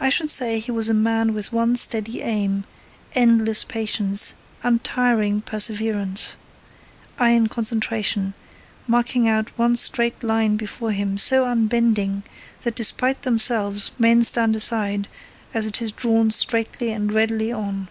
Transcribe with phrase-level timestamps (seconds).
[0.00, 2.64] I should say he was a man with one steady aim:
[3.12, 4.34] endless patience,
[4.64, 6.34] untiring perseverance,
[7.20, 8.34] iron concentration;
[8.88, 12.24] marking out one straight line before him so unbending
[12.62, 15.06] that despite themselves men stand aside
[15.54, 17.86] as it is drawn straightly and steadily on.